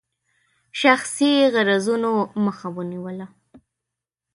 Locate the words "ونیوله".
2.77-3.27